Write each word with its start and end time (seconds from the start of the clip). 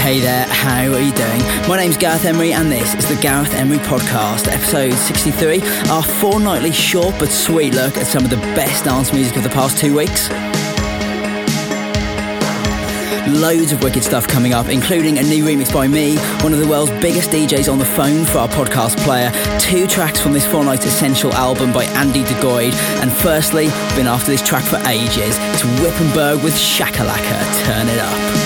Hey 0.00 0.18
there, 0.18 0.44
how 0.46 0.92
are 0.92 0.98
you 0.98 1.12
doing? 1.12 1.40
My 1.68 1.76
name's 1.76 1.96
Gareth 1.96 2.24
Emery, 2.24 2.52
and 2.52 2.72
this 2.72 2.96
is 2.96 3.08
the 3.08 3.14
Gareth 3.22 3.54
Emery 3.54 3.78
Podcast, 3.78 4.48
episode 4.48 4.92
63, 4.92 5.60
our 5.88 6.02
fortnightly 6.02 6.72
short 6.72 7.14
but 7.20 7.28
sweet 7.28 7.74
look 7.74 7.96
at 7.96 8.08
some 8.08 8.24
of 8.24 8.30
the 8.30 8.36
best 8.56 8.86
dance 8.86 9.12
music 9.12 9.36
of 9.36 9.44
the 9.44 9.50
past 9.50 9.78
two 9.78 9.96
weeks. 9.96 10.28
Loads 13.28 13.72
of 13.72 13.82
wicked 13.82 14.02
stuff 14.02 14.26
coming 14.26 14.54
up, 14.54 14.68
including 14.68 15.18
a 15.18 15.22
new 15.22 15.44
remix 15.44 15.72
by 15.72 15.86
me, 15.86 16.16
one 16.42 16.52
of 16.52 16.58
the 16.58 16.66
world's 16.66 16.90
biggest 17.02 17.30
DJs 17.30 17.70
on 17.70 17.78
the 17.78 17.84
phone 17.84 18.24
for 18.24 18.38
our 18.38 18.48
podcast 18.48 18.96
player, 18.98 19.30
two 19.58 19.86
tracks 19.86 20.20
from 20.20 20.32
this 20.32 20.46
fortnight's 20.46 20.86
essential 20.86 21.32
album 21.34 21.72
by 21.72 21.84
Andy 21.84 22.22
Duguid, 22.24 22.72
and 23.02 23.12
firstly, 23.12 23.66
been 23.94 24.06
after 24.06 24.30
this 24.30 24.42
track 24.42 24.64
for 24.64 24.76
ages. 24.88 25.36
It's 25.52 25.62
Wippenberg 25.80 26.42
with 26.42 26.54
Chakalaka. 26.54 27.64
Turn 27.64 27.88
it 27.88 27.98
up. 27.98 28.39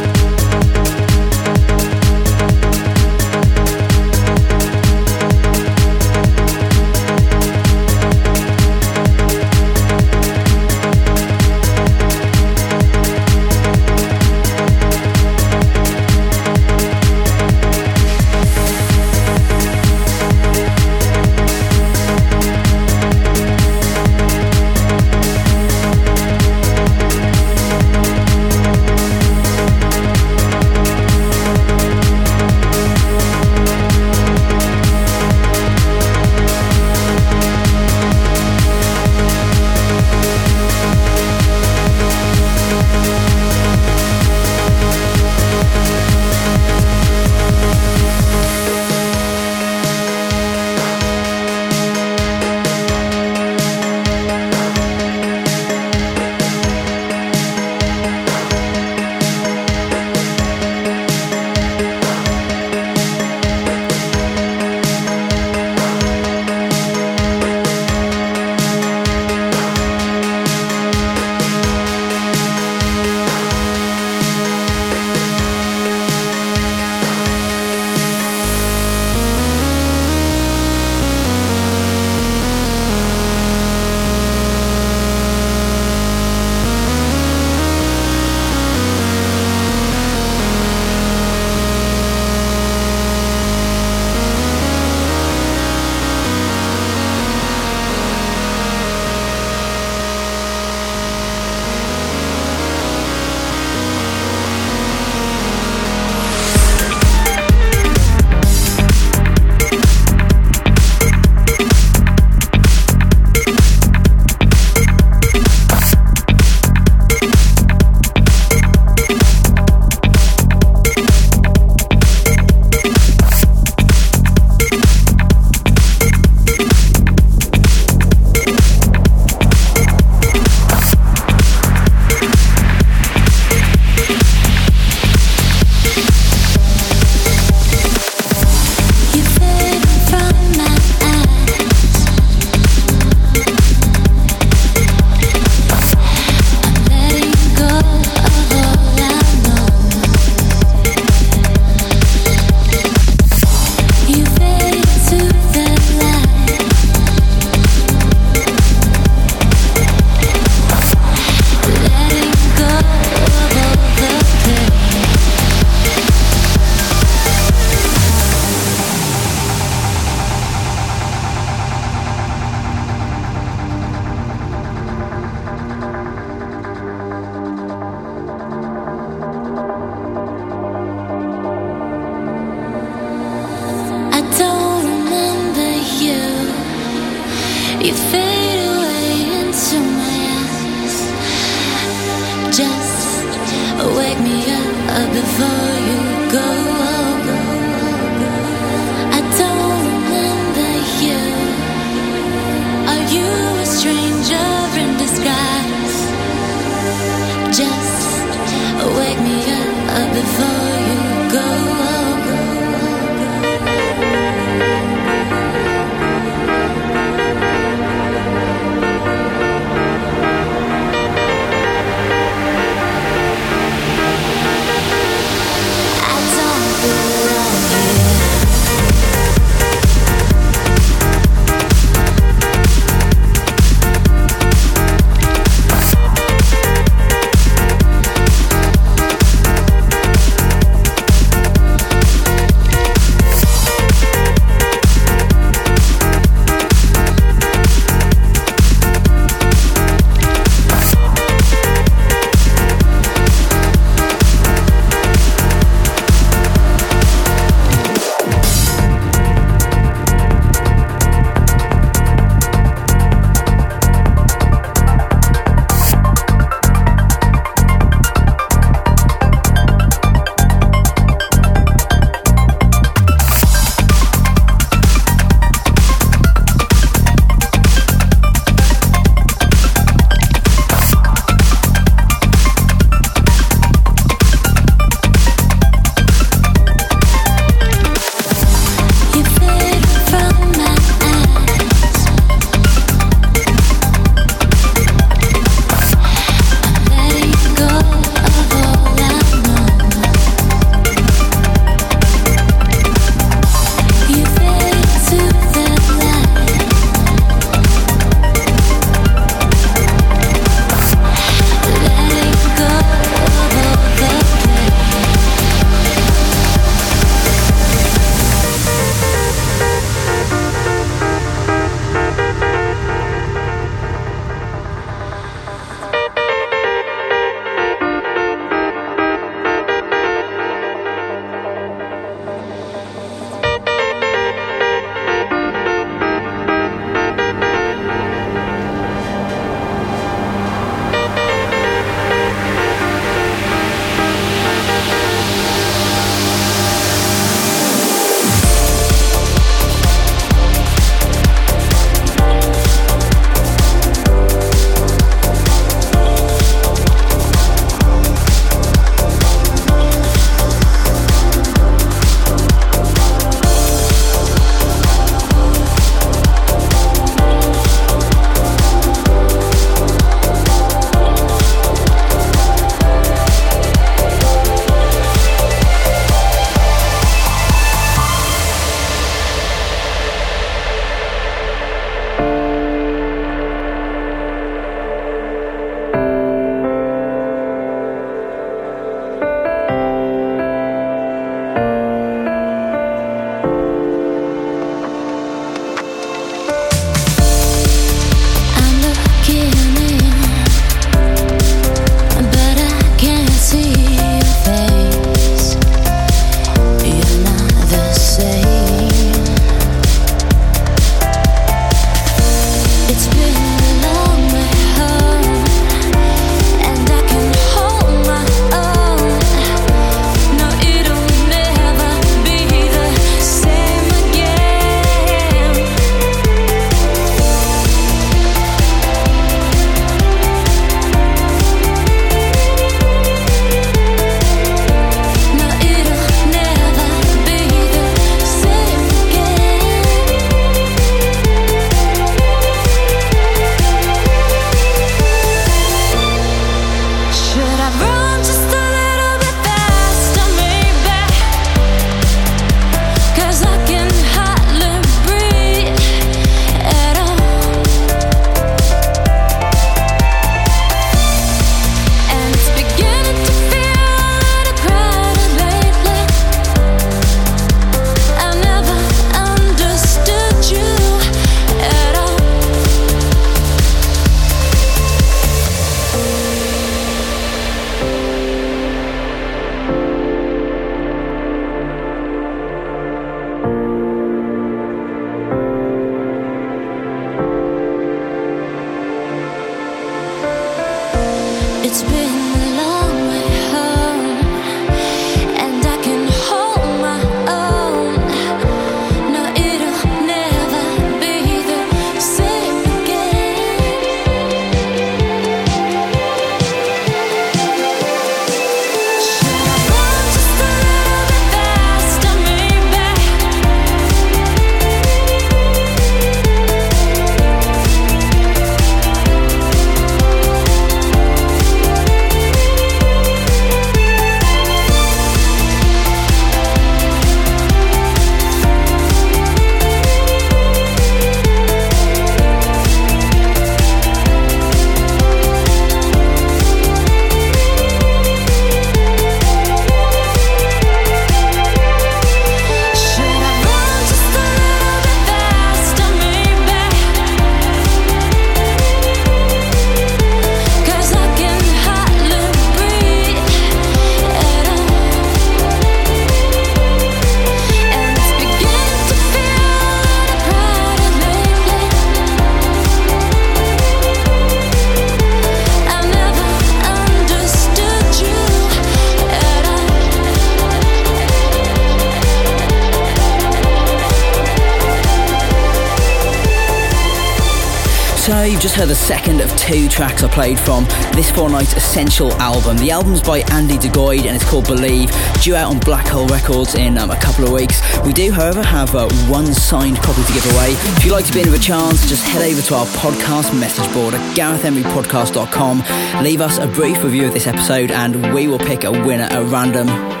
So 578.21 578.25
you've 578.25 578.39
just 578.39 578.53
heard 578.53 578.69
the 578.69 578.75
second 578.75 579.19
of 579.19 579.35
two 579.35 579.67
tracks 579.67 580.03
I 580.03 580.07
played 580.07 580.39
from 580.39 580.65
this 580.93 581.09
fortnight's 581.09 581.53
Essential 581.53 582.13
album. 582.21 582.55
The 582.57 582.69
album's 582.69 583.01
by 583.01 583.21
Andy 583.31 583.57
Duguid 583.57 584.05
and 584.05 584.15
it's 584.15 584.29
called 584.29 584.45
Believe, 584.45 584.91
due 585.23 585.35
out 585.35 585.49
on 585.49 585.57
Black 585.57 585.87
Hole 585.87 586.05
Records 586.05 586.53
in 586.53 586.77
um, 586.77 586.91
a 586.91 586.95
couple 586.97 587.25
of 587.25 587.31
weeks. 587.31 587.59
We 587.83 587.93
do, 587.93 588.11
however, 588.11 588.43
have 588.43 588.75
uh, 588.75 588.87
one 589.07 589.33
signed 589.33 589.77
copy 589.77 590.03
to 590.03 590.13
give 590.13 590.23
away. 590.35 590.51
If 590.51 590.85
you'd 590.85 590.91
like 590.91 591.05
to 591.07 591.13
be 591.13 591.21
in 591.21 591.31
with 591.31 591.41
a 591.41 591.43
chance, 591.43 591.89
just 591.89 592.05
head 592.05 592.21
over 592.21 592.43
to 592.43 592.53
our 592.53 592.67
podcast 592.67 593.33
message 593.39 593.73
board 593.73 593.95
at 593.95 594.15
garethemerypodcast.com. 594.15 596.03
Leave 596.03 596.21
us 596.21 596.37
a 596.37 596.45
brief 596.45 596.83
review 596.83 597.07
of 597.07 597.15
this 597.15 597.25
episode 597.25 597.71
and 597.71 598.13
we 598.13 598.27
will 598.27 598.37
pick 598.37 598.65
a 598.65 598.71
winner 598.71 599.05
at 599.05 599.23
random. 599.31 600.00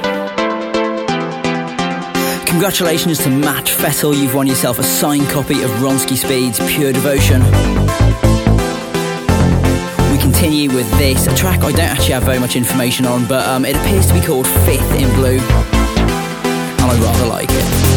Congratulations 2.51 3.17
to 3.19 3.29
Matt 3.29 3.63
Fettel, 3.63 4.13
you've 4.13 4.35
won 4.35 4.45
yourself 4.45 4.77
a 4.77 4.83
signed 4.83 5.25
copy 5.29 5.63
of 5.63 5.69
Ronski 5.79 6.17
Speed's 6.17 6.59
Pure 6.69 6.91
Devotion. 6.91 7.41
We 10.11 10.17
continue 10.21 10.69
with 10.69 10.91
this, 10.97 11.27
a 11.27 11.33
track 11.35 11.63
I 11.63 11.71
don't 11.71 11.79
actually 11.79 12.11
have 12.11 12.23
very 12.23 12.39
much 12.39 12.57
information 12.57 13.05
on, 13.05 13.25
but 13.25 13.47
um, 13.47 13.63
it 13.63 13.77
appears 13.77 14.05
to 14.07 14.13
be 14.13 14.19
called 14.19 14.45
Fifth 14.45 14.91
in 14.95 15.09
Blue, 15.15 15.39
and 15.39 16.81
I 16.81 16.99
rather 17.01 17.25
like 17.25 17.49
it. 17.49 17.90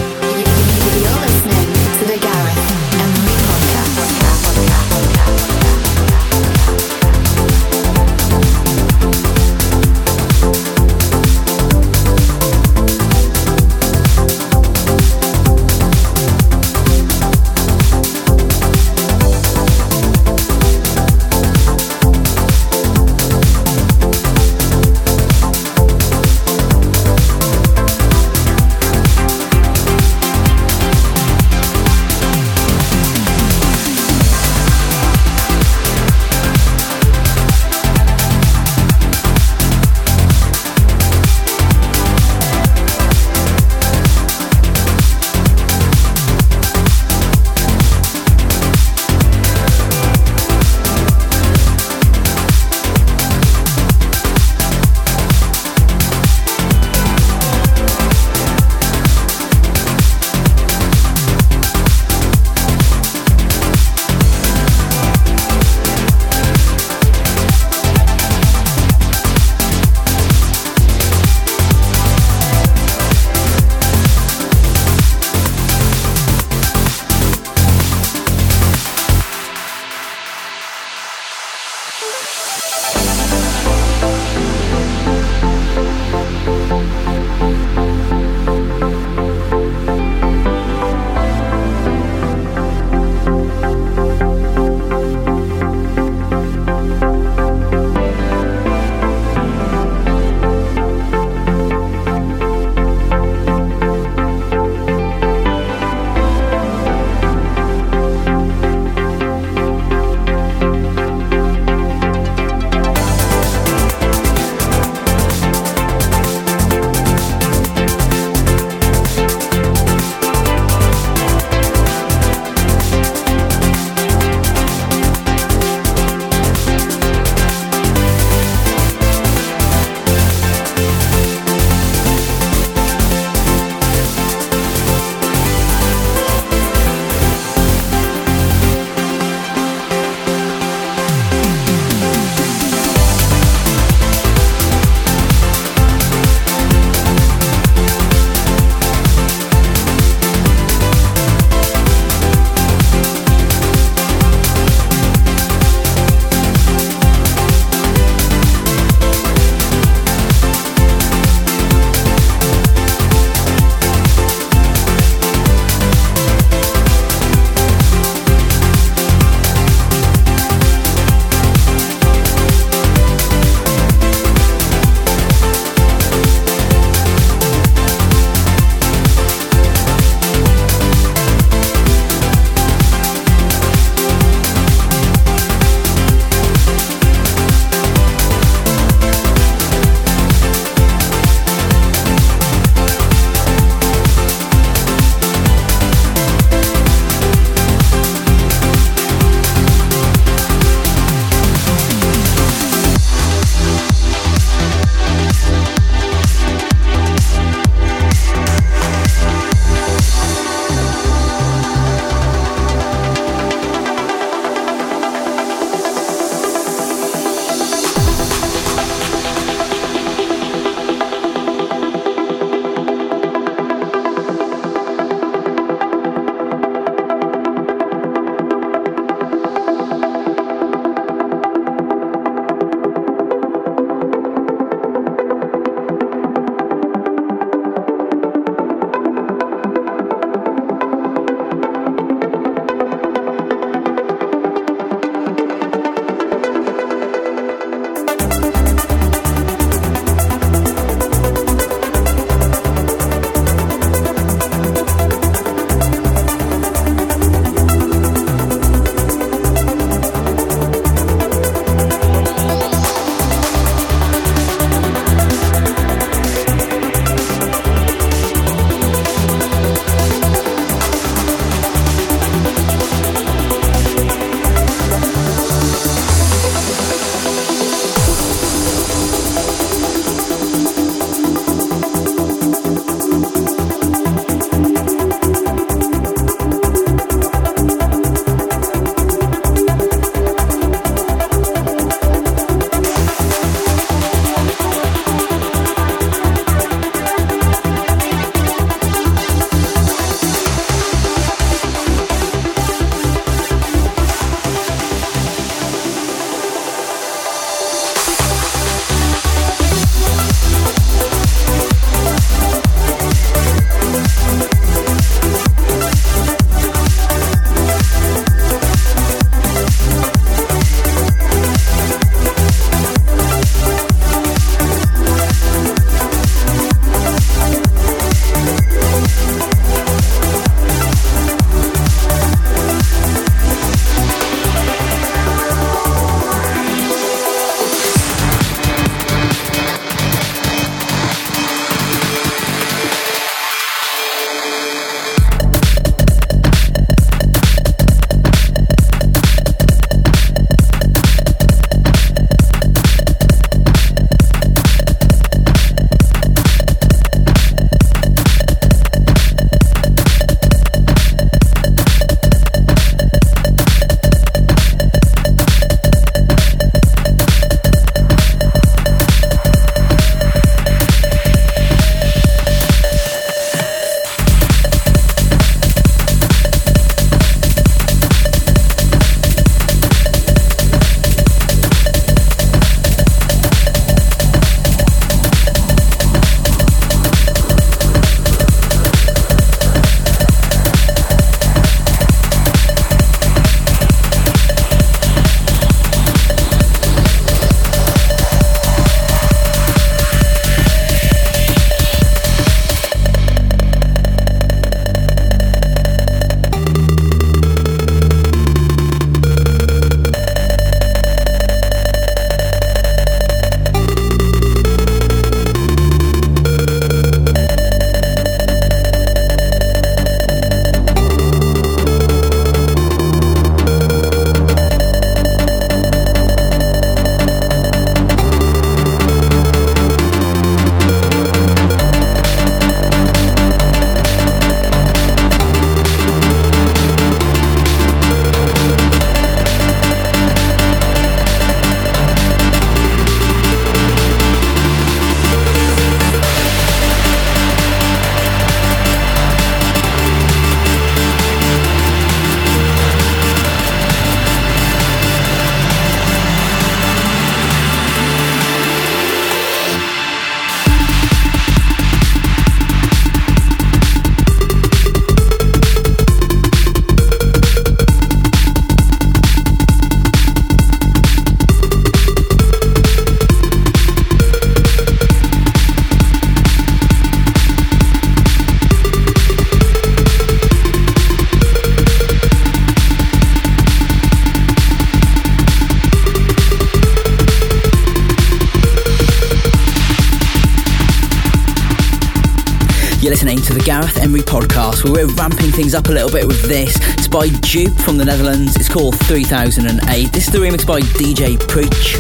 We're 494.93 495.07
ramping 495.15 495.51
things 495.51 495.75
up 495.75 495.89
a 495.89 495.93
little 495.93 496.11
bit 496.11 496.27
with 496.27 496.43
this. 496.43 496.77
It's 496.95 497.09
by 497.09 497.29
Dupe 497.29 497.75
from 497.81 497.97
the 497.97 498.05
Netherlands. 498.05 498.57
It's 498.57 498.69
called 498.69 498.99
3008. 499.07 500.13
This 500.13 500.27
is 500.27 500.33
the 500.33 500.39
remix 500.39 500.67
by 500.67 500.81
DJ 500.81 501.39
Preach. 501.49 501.97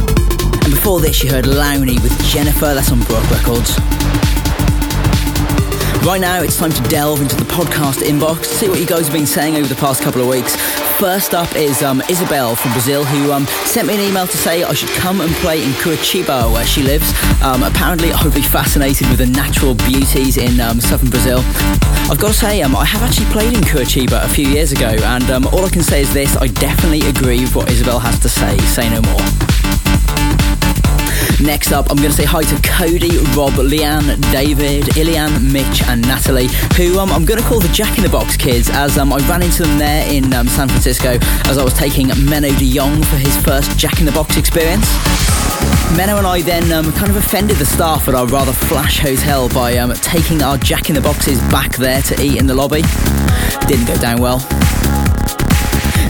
And 0.64 0.73
before 0.73 1.01
this, 1.01 1.23
you 1.23 1.31
heard 1.31 1.47
Lowney 1.47 2.03
with 2.03 2.12
Jennifer. 2.27 2.75
That's 2.75 2.92
on 2.92 3.01
Brook 3.05 3.31
Records. 3.31 3.79
Right 6.05 6.20
now, 6.20 6.42
it's 6.42 6.59
time 6.59 6.73
to 6.73 6.83
delve 6.90 7.23
into 7.23 7.37
the 7.37 7.44
podcast 7.44 8.03
inbox, 8.03 8.44
see 8.44 8.68
what 8.68 8.79
you 8.79 8.87
guys 8.87 9.07
have 9.07 9.14
been 9.14 9.27
saying 9.27 9.57
over 9.57 9.66
the 9.66 9.81
past 9.81 10.03
couple 10.03 10.20
of 10.20 10.29
weeks. 10.29 10.84
First 11.05 11.35
up 11.35 11.55
is 11.55 11.83
um, 11.83 12.01
Isabel 12.09 12.57
from 12.57 12.73
Brazil, 12.73 13.05
who 13.05 13.31
um, 13.31 13.45
sent 13.67 13.87
me 13.87 13.93
an 13.93 14.01
email 14.01 14.27
to 14.27 14.37
say 14.38 14.64
I 14.64 14.73
should 14.73 14.88
come 14.88 15.21
and 15.21 15.31
play 15.35 15.62
in 15.62 15.69
Curitiba, 15.73 16.51
where 16.51 16.64
she 16.64 16.83
lives. 16.83 17.12
Um, 17.43 17.62
apparently, 17.62 18.11
I 18.11 18.25
would 18.25 18.33
be 18.33 18.40
fascinated 18.40 19.11
with 19.11 19.19
the 19.19 19.27
natural 19.27 19.75
beauties 19.75 20.38
in 20.38 20.59
um, 20.61 20.81
southern 20.81 21.11
Brazil. 21.11 21.40
I've 22.11 22.19
got 22.19 22.29
to 22.29 22.33
say, 22.33 22.62
um, 22.62 22.75
I 22.75 22.87
have 22.87 23.03
actually 23.03 23.27
played 23.27 23.53
in 23.53 23.61
Curitiba 23.61 24.25
a 24.25 24.29
few 24.31 24.49
years 24.49 24.73
ago, 24.73 24.97
and 24.99 25.31
um, 25.31 25.47
all 25.49 25.67
I 25.67 25.69
can 25.69 25.83
say 25.83 26.01
is 26.01 26.14
this 26.14 26.38
I 26.38 26.47
definitely 26.47 27.07
agree 27.07 27.40
with 27.40 27.55
what 27.55 27.71
Isabel 27.71 27.99
has 27.99 28.19
to 28.21 28.31
say. 28.31 28.57
Say 28.61 28.88
no 28.88 29.03
more. 29.03 29.54
Next 31.42 31.73
up, 31.73 31.90
I'm 31.90 31.97
going 31.97 32.11
to 32.11 32.16
say 32.16 32.25
hi 32.25 32.42
to 32.42 32.68
Cody, 32.68 33.18
Rob, 33.37 33.55
Leanne, 33.55 34.20
David, 34.31 34.97
Ilian, 34.97 35.53
Mitch, 35.53 35.83
and 35.83 36.01
Natalie, 36.03 36.49
who 36.77 36.99
um, 36.99 37.11
I'm 37.11 37.25
going 37.25 37.40
to 37.40 37.47
call 37.47 37.61
the 37.61 37.68
Jack 37.68 37.99
in 37.99 38.05
the 38.05 38.11
Box 38.11 38.37
kids, 38.37 38.70
as 38.70 38.97
um, 38.99 39.12
I 39.12 39.18
ran 39.29 39.42
into 39.42 39.64
them 39.64 39.79
there 39.79 40.11
in 40.12 40.33
um, 40.33 40.47
San 40.47 40.68
Francisco 40.68 41.18
as 41.47 41.59
I 41.59 41.64
was 41.64 41.75
taking 41.75 42.07
Menno 42.07 42.57
de 42.59 42.73
Jong 42.73 43.03
for 43.03 43.16
his 43.16 43.37
first 43.44 43.77
Jack 43.79 43.99
in 43.99 44.07
the 44.07 44.12
Box 44.12 44.37
experience. 44.37 44.87
Menno 45.97 46.18
and 46.18 46.27
I 46.27 46.42
then 46.42 46.70
um, 46.73 46.92
kind 46.92 47.11
of 47.11 47.16
offended 47.16 47.57
the 47.57 47.66
staff 47.66 48.09
at 48.09 48.14
our 48.14 48.27
rather 48.27 48.53
flash 48.53 49.01
hotel 49.01 49.49
by 49.49 49.77
um, 49.79 49.92
taking 49.94 50.42
our 50.42 50.57
Jack 50.59 50.88
in 50.88 50.94
the 50.94 51.01
Boxes 51.01 51.40
back 51.51 51.77
there 51.77 52.03
to 52.03 52.23
eat 52.23 52.38
in 52.38 52.47
the 52.47 52.55
lobby. 52.55 52.83
Didn't 53.66 53.87
go 53.87 53.97
down 53.97 54.20
well. 54.20 54.38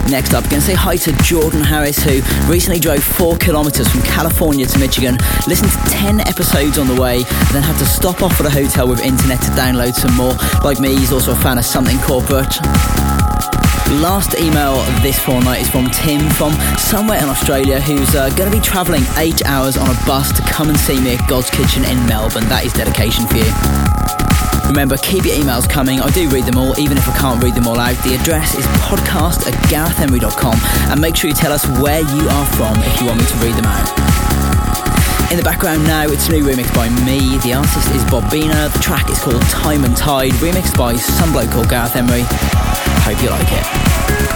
Next 0.09 0.35
up, 0.35 0.43
going 0.43 0.61
to 0.61 0.61
say 0.61 0.75
hi 0.75 0.97
to 0.97 1.11
Jordan 1.23 1.61
Harris, 1.61 1.97
who 1.97 2.21
recently 2.47 2.79
drove 2.79 3.03
four 3.03 3.35
kilometres 3.37 3.87
from 3.87 4.01
California 4.03 4.67
to 4.67 4.79
Michigan, 4.79 5.17
listened 5.47 5.71
to 5.71 5.77
10 5.89 6.19
episodes 6.21 6.77
on 6.77 6.87
the 6.87 6.99
way, 7.01 7.23
then 7.51 7.63
had 7.63 7.77
to 7.79 7.85
stop 7.85 8.21
off 8.21 8.39
at 8.39 8.45
a 8.45 8.49
hotel 8.49 8.87
with 8.87 9.01
internet 9.01 9.41
to 9.41 9.49
download 9.51 9.93
some 9.93 10.15
more. 10.15 10.35
Like 10.63 10.79
me, 10.79 10.95
he's 10.95 11.11
also 11.11 11.31
a 11.31 11.35
fan 11.35 11.57
of 11.57 11.65
something 11.65 11.97
corporate. 11.99 12.53
Last 14.01 14.35
email 14.37 14.75
this 15.01 15.19
fortnight 15.19 15.61
is 15.61 15.69
from 15.69 15.89
Tim 15.89 16.29
from 16.31 16.53
somewhere 16.77 17.17
in 17.17 17.29
Australia 17.29 17.79
who's 17.79 18.13
uh, 18.13 18.29
going 18.35 18.51
to 18.51 18.55
be 18.55 18.61
travelling 18.61 19.03
eight 19.17 19.45
hours 19.45 19.77
on 19.77 19.89
a 19.89 19.93
bus 20.05 20.35
to 20.35 20.41
come 20.43 20.67
and 20.67 20.77
see 20.77 20.99
me 20.99 21.15
at 21.15 21.19
Godskitchen 21.29 21.89
in 21.89 22.05
Melbourne. 22.05 22.47
That 22.49 22.65
is 22.65 22.73
dedication 22.73 23.25
for 23.25 23.37
you. 23.37 23.47
Remember, 24.67 24.97
keep 24.97 25.23
your 25.23 25.35
emails 25.35 25.69
coming. 25.69 26.01
I 26.01 26.09
do 26.11 26.27
read 26.29 26.43
them 26.43 26.57
all, 26.57 26.77
even 26.77 26.97
if 26.97 27.07
I 27.07 27.15
can't 27.17 27.41
read 27.41 27.55
them 27.55 27.67
all 27.67 27.79
out. 27.79 27.95
The 28.03 28.15
address 28.19 28.55
is 28.55 28.65
podcast 28.83 29.47
at 29.47 29.53
garethemery.com 29.71 30.59
and 30.91 30.99
make 30.99 31.15
sure 31.15 31.29
you 31.29 31.35
tell 31.35 31.53
us 31.53 31.65
where 31.79 32.01
you 32.01 32.27
are 32.27 32.45
from 32.57 32.75
if 32.83 32.99
you 32.99 33.07
want 33.07 33.19
me 33.19 33.25
to 33.25 33.37
read 33.39 33.55
them 33.55 33.65
out. 33.65 33.87
In 35.31 35.37
the 35.37 35.43
background 35.43 35.83
now, 35.87 36.03
it's 36.03 36.27
a 36.27 36.33
new 36.33 36.43
remix 36.43 36.73
by 36.75 36.89
me. 37.07 37.37
The 37.39 37.53
artist 37.53 37.89
is 37.95 38.03
Bobina. 38.05 38.71
The 38.73 38.79
track 38.79 39.09
is 39.09 39.19
called 39.19 39.41
Time 39.43 39.85
and 39.85 39.95
Tide, 39.95 40.33
remixed 40.43 40.77
by 40.77 40.95
some 40.95 41.31
bloke 41.31 41.51
called 41.51 41.69
Gareth 41.69 41.95
Emery. 41.95 42.25
Hope 43.05 43.21
you 43.21 43.29
like 43.29 43.51
it. 43.51 44.34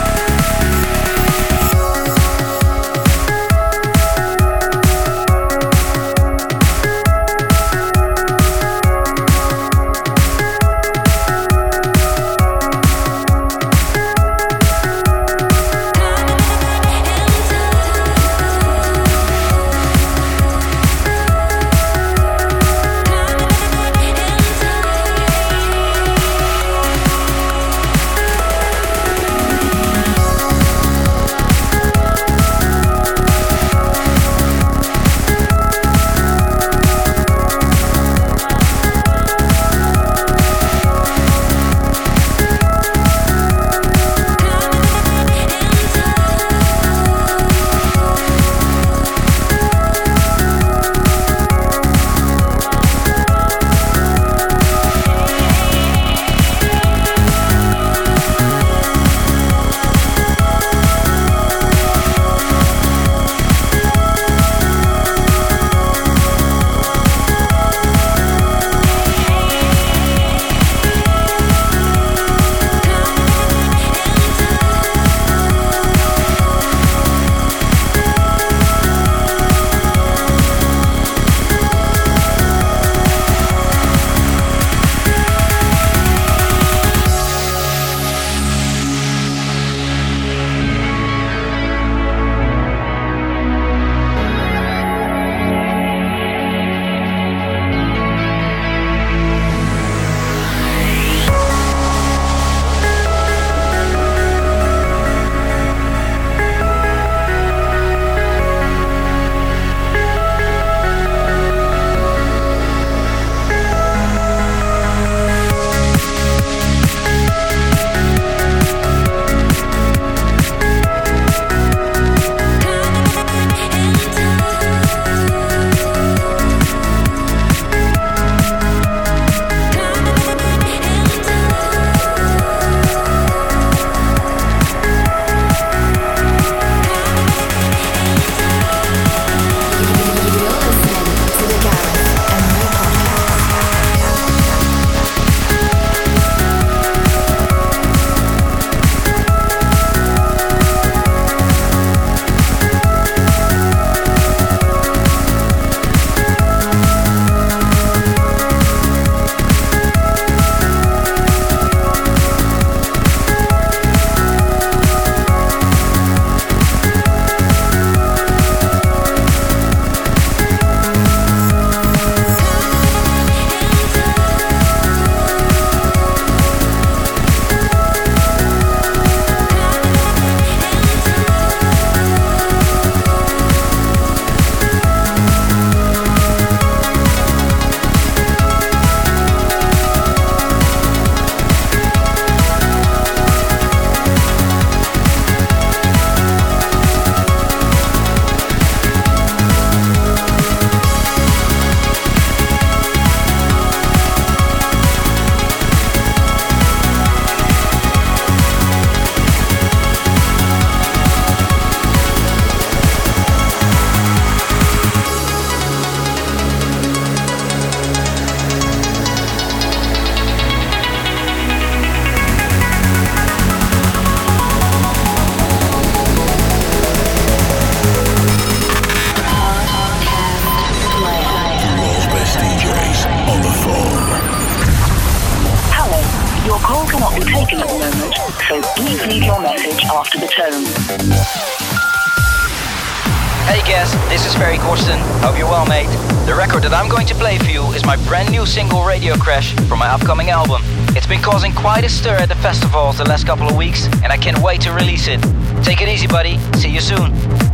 From 249.67 249.79
my 249.79 249.87
upcoming 249.87 250.29
album. 250.29 250.61
It's 250.95 251.07
been 251.07 251.21
causing 251.21 251.53
quite 251.53 251.83
a 251.83 251.89
stir 251.89 252.15
at 252.15 252.29
the 252.29 252.35
festivals 252.35 252.97
the 252.97 253.05
last 253.05 253.25
couple 253.25 253.47
of 253.47 253.55
weeks, 253.55 253.85
and 254.03 254.11
I 254.11 254.17
can't 254.17 254.39
wait 254.39 254.61
to 254.61 254.71
release 254.71 255.07
it. 255.07 255.21
Take 255.63 255.81
it 255.81 255.89
easy, 255.89 256.07
buddy. 256.07 256.37
See 256.53 256.69
you 256.69 256.81
soon. 256.81 257.48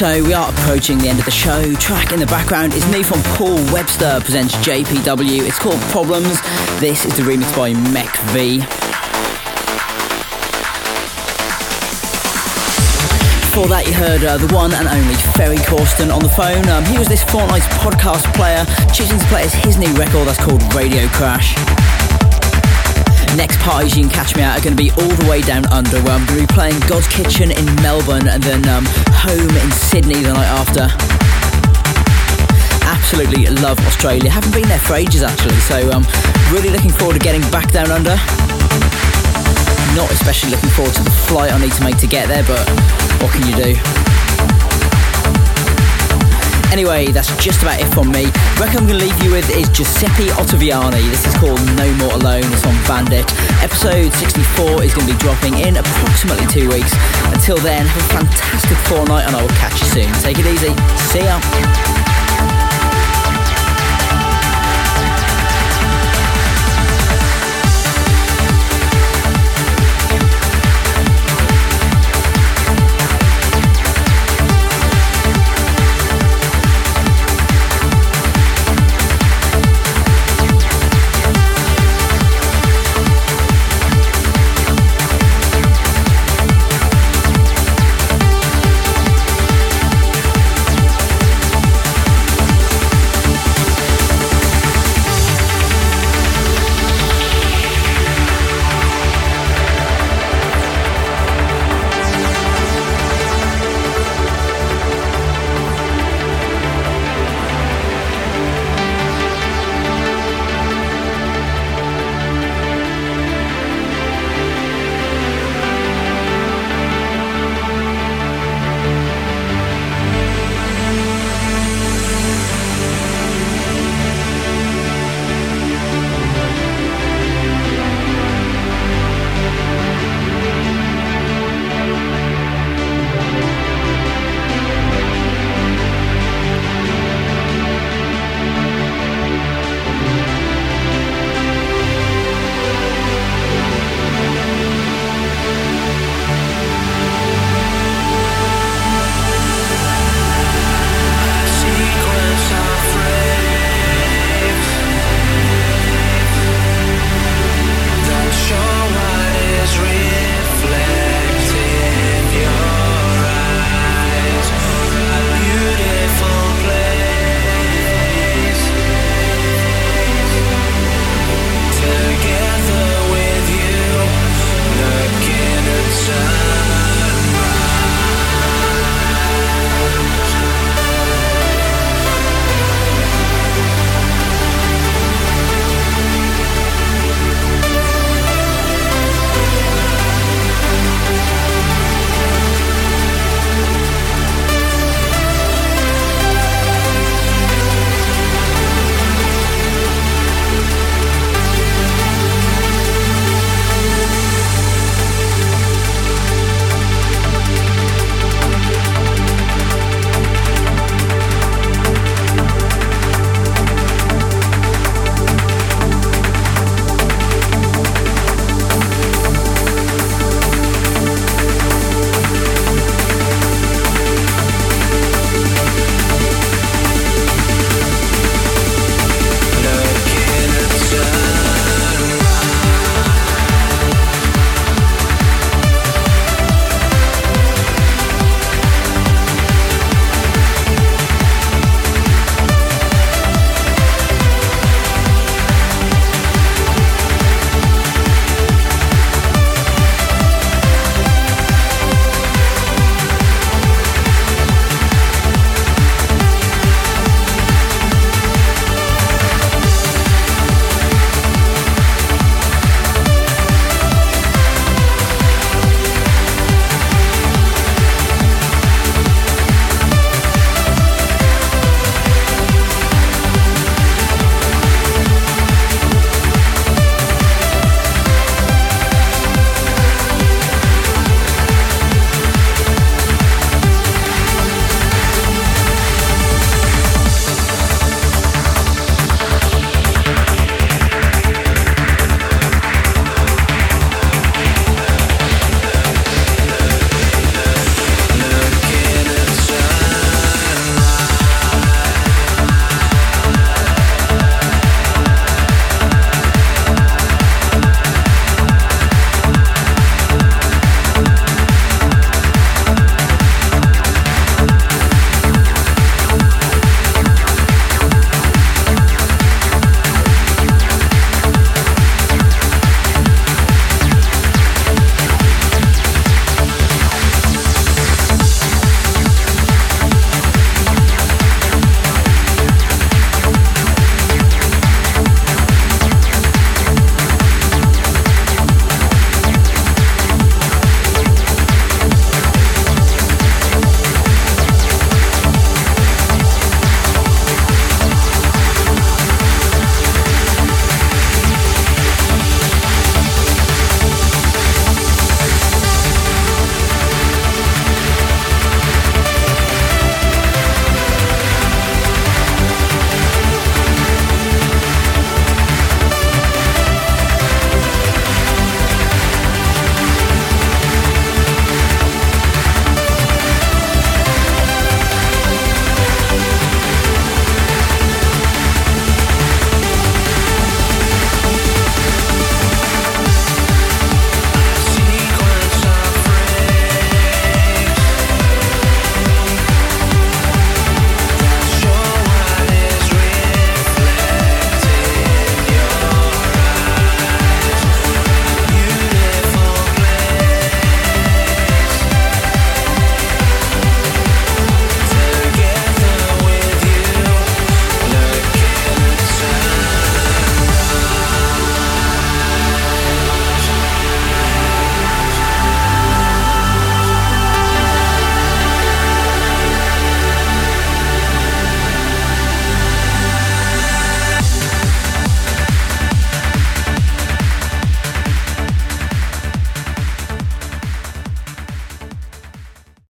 So 0.00 0.24
we 0.24 0.32
are 0.32 0.48
approaching 0.48 0.96
the 0.96 1.08
end 1.08 1.18
of 1.18 1.26
the 1.26 1.30
show. 1.30 1.74
Track 1.74 2.12
in 2.12 2.20
the 2.20 2.26
background 2.26 2.72
is 2.72 2.90
new 2.90 3.04
from 3.04 3.20
Paul 3.36 3.56
Webster, 3.70 4.18
presents 4.20 4.54
JPW. 4.56 5.46
It's 5.46 5.58
called 5.58 5.78
Problems. 5.92 6.40
This 6.80 7.04
is 7.04 7.14
the 7.18 7.22
remix 7.22 7.54
by 7.54 7.74
Mech 7.92 8.08
V. 8.32 8.60
Before 13.44 13.68
that, 13.68 13.84
you 13.86 13.92
heard 13.92 14.24
uh, 14.24 14.38
the 14.38 14.48
one 14.54 14.72
and 14.72 14.88
only 14.88 15.12
Ferry 15.36 15.58
Corsten 15.68 16.08
on 16.10 16.22
the 16.22 16.32
phone. 16.32 16.66
Um, 16.70 16.82
he 16.86 16.96
was 16.96 17.06
this 17.06 17.22
fortnight's 17.22 17.68
podcast 17.84 18.24
player, 18.32 18.64
choosing 18.94 19.18
to 19.18 19.26
play 19.26 19.48
his 19.48 19.76
new 19.76 19.92
record 20.00 20.26
that's 20.28 20.42
called 20.42 20.64
Radio 20.72 21.08
Crash. 21.08 21.52
Next 23.36 23.60
parties 23.60 23.96
you 23.96 24.02
can 24.04 24.10
catch 24.10 24.34
me 24.34 24.42
at 24.42 24.58
are 24.58 24.64
going 24.64 24.76
to 24.76 24.82
be 24.82 24.90
all 24.92 25.14
the 25.20 25.28
way 25.28 25.40
down 25.40 25.64
under, 25.66 26.02
where 26.02 26.16
I'm 26.16 26.26
going 26.26 26.40
to 26.40 26.46
be 26.48 26.52
playing 26.52 26.74
Godskitchen 26.88 27.52
in 27.52 27.66
Melbourne 27.82 28.26
and 28.26 28.42
then 28.42 28.66
um, 28.68 28.84
home 29.20 29.54
in 29.54 29.70
Sydney 29.70 30.22
the 30.22 30.32
night 30.32 30.48
after. 30.48 30.88
Absolutely 32.88 33.46
love 33.60 33.78
Australia. 33.86 34.30
Haven't 34.30 34.54
been 34.54 34.66
there 34.66 34.78
for 34.78 34.94
ages 34.94 35.22
actually, 35.22 35.56
so 35.60 35.90
um, 35.92 36.06
really 36.50 36.70
looking 36.70 36.90
forward 36.90 37.14
to 37.14 37.20
getting 37.20 37.42
back 37.50 37.70
down 37.70 37.90
under. 37.90 38.16
Not 39.94 40.10
especially 40.10 40.50
looking 40.52 40.70
forward 40.70 40.94
to 40.94 41.02
the 41.02 41.10
flight 41.10 41.52
I 41.52 41.58
need 41.58 41.72
to 41.72 41.84
make 41.84 41.98
to 41.98 42.06
get 42.06 42.28
there, 42.28 42.44
but 42.44 42.66
what 43.20 43.30
can 43.32 43.46
you 43.46 43.56
do? 43.56 44.09
Anyway, 46.72 47.06
that's 47.06 47.28
just 47.42 47.62
about 47.62 47.80
it 47.80 47.92
from 47.92 48.10
me. 48.12 48.26
Record 48.58 48.80
I'm 48.80 48.86
going 48.86 48.98
to 48.98 49.04
leave 49.04 49.22
you 49.24 49.32
with 49.32 49.48
is 49.50 49.68
Giuseppe 49.70 50.30
Ottaviani. 50.38 51.02
This 51.10 51.26
is 51.26 51.34
called 51.34 51.58
No 51.76 51.92
More 51.98 52.14
Alone. 52.14 52.46
It's 52.46 52.64
on 52.64 52.74
Bandit. 52.86 53.26
Episode 53.62 54.12
64 54.14 54.84
is 54.84 54.94
going 54.94 55.06
to 55.06 55.12
be 55.12 55.18
dropping 55.18 55.58
in 55.58 55.76
approximately 55.76 56.46
two 56.46 56.68
weeks. 56.70 56.94
Until 57.34 57.58
then, 57.58 57.86
have 57.86 58.02
a 58.02 58.24
fantastic 58.24 58.78
fortnight 58.86 59.26
and 59.26 59.34
I 59.34 59.42
will 59.42 59.56
catch 59.58 59.80
you 59.80 59.86
soon. 59.86 60.12
Take 60.22 60.38
it 60.38 60.46
easy. 60.46 60.72
See 61.10 61.24
ya. 61.26 61.99